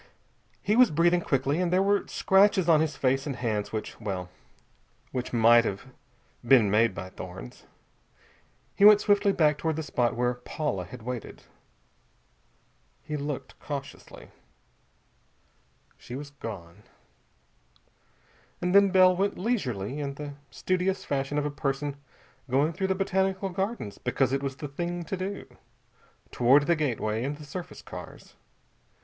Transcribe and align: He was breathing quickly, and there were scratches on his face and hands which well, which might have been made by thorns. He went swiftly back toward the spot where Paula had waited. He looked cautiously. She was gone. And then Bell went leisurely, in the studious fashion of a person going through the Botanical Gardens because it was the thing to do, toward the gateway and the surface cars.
He 0.63 0.75
was 0.75 0.89
breathing 0.89 1.21
quickly, 1.21 1.61
and 1.61 1.71
there 1.71 1.83
were 1.83 2.07
scratches 2.07 2.67
on 2.67 2.81
his 2.81 2.95
face 2.95 3.27
and 3.27 3.35
hands 3.35 3.71
which 3.71 4.01
well, 4.01 4.31
which 5.11 5.31
might 5.31 5.63
have 5.63 5.85
been 6.43 6.71
made 6.71 6.95
by 6.95 7.09
thorns. 7.11 7.67
He 8.75 8.83
went 8.83 8.99
swiftly 8.99 9.31
back 9.31 9.59
toward 9.59 9.75
the 9.75 9.83
spot 9.83 10.15
where 10.15 10.33
Paula 10.33 10.85
had 10.85 11.03
waited. 11.03 11.43
He 13.03 13.15
looked 13.15 13.59
cautiously. 13.59 14.31
She 15.99 16.15
was 16.15 16.31
gone. 16.31 16.81
And 18.59 18.73
then 18.73 18.89
Bell 18.89 19.15
went 19.15 19.37
leisurely, 19.37 19.99
in 19.99 20.15
the 20.15 20.33
studious 20.49 21.05
fashion 21.05 21.37
of 21.37 21.45
a 21.45 21.51
person 21.51 21.95
going 22.49 22.73
through 22.73 22.87
the 22.87 22.95
Botanical 22.95 23.49
Gardens 23.49 23.99
because 23.99 24.33
it 24.33 24.41
was 24.41 24.55
the 24.55 24.67
thing 24.67 25.03
to 25.03 25.15
do, 25.15 25.45
toward 26.31 26.65
the 26.65 26.75
gateway 26.75 27.23
and 27.23 27.37
the 27.37 27.45
surface 27.45 27.83
cars. 27.83 28.33